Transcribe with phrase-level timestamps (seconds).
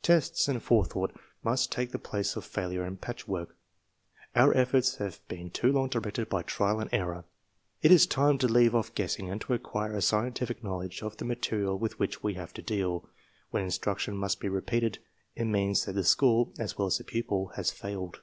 [0.00, 3.54] Tests and fore thought must take the place of failure and patchwork.
[4.34, 7.24] Our efforts have been too long directed by "trial and error."
[7.82, 11.26] It is time to leave off guessing and to acquire a scientific knowledge of the
[11.26, 13.06] material with which we have to deal.
[13.50, 15.00] When instruction must be repeated,
[15.36, 18.20] it means that the school, as well as the pupil, has failed.